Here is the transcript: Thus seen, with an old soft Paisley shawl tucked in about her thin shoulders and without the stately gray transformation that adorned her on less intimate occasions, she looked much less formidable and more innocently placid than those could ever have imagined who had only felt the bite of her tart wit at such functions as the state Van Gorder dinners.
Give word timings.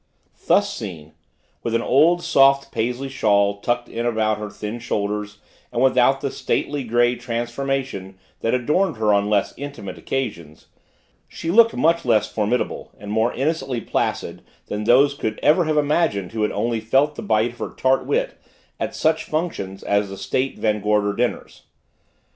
Thus 0.47 0.73
seen, 0.73 1.13
with 1.61 1.75
an 1.75 1.83
old 1.83 2.23
soft 2.23 2.71
Paisley 2.71 3.07
shawl 3.07 3.57
tucked 3.59 3.87
in 3.87 4.03
about 4.07 4.39
her 4.39 4.49
thin 4.49 4.79
shoulders 4.79 5.37
and 5.71 5.79
without 5.79 6.21
the 6.21 6.31
stately 6.31 6.83
gray 6.83 7.15
transformation 7.15 8.17
that 8.39 8.55
adorned 8.55 8.97
her 8.97 9.13
on 9.13 9.29
less 9.29 9.53
intimate 9.57 9.99
occasions, 9.99 10.65
she 11.27 11.51
looked 11.51 11.75
much 11.75 12.03
less 12.03 12.27
formidable 12.27 12.89
and 12.97 13.11
more 13.11 13.31
innocently 13.33 13.79
placid 13.79 14.41
than 14.65 14.85
those 14.85 15.13
could 15.13 15.39
ever 15.43 15.65
have 15.65 15.77
imagined 15.77 16.31
who 16.31 16.41
had 16.41 16.51
only 16.51 16.79
felt 16.79 17.13
the 17.13 17.21
bite 17.21 17.51
of 17.51 17.59
her 17.59 17.69
tart 17.69 18.03
wit 18.03 18.41
at 18.79 18.95
such 18.95 19.25
functions 19.25 19.83
as 19.83 20.09
the 20.09 20.17
state 20.17 20.57
Van 20.57 20.81
Gorder 20.81 21.13
dinners. 21.13 21.65